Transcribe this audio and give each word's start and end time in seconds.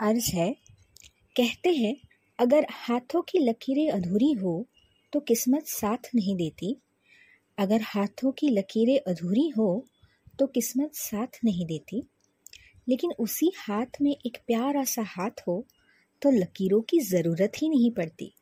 अर्ज़ 0.00 0.30
है, 0.34 0.52
कहते 1.36 1.70
हैं, 1.70 1.96
अगर 2.38 2.66
हाथों 2.70 3.22
की 3.22 3.38
लकीरें 3.38 3.90
अधूरी 3.90 4.32
हो 4.32 4.66
तो 5.12 5.20
किस्मत 5.20 5.66
साथ 5.66 6.08
नहीं 6.14 6.36
देती। 6.36 6.76
अगर 7.58 7.80
हाथों 7.82 8.32
की 8.32 8.48
लकीरें 8.48 8.98
अधूरी 9.06 9.48
हो 9.48 9.86
तो 10.38 10.46
किस्मत 10.46 10.94
साथ 10.94 11.38
नहीं 11.44 11.66
देती। 11.66 12.02
लेकिन 12.88 13.12
उसी 13.18 13.52
हाथ 13.56 14.00
में 14.02 14.16
एक 14.26 14.38
प्यारा 14.46 14.84
सा 14.84 15.02
हाथ 15.02 15.40
हो 15.48 15.64
तो 16.22 16.30
लकीरों 16.30 16.80
की 16.80 17.00
ज़रूरत 17.00 17.52
ही 17.56 17.68
नहीं 17.68 17.90
पड़ती। 17.90 18.32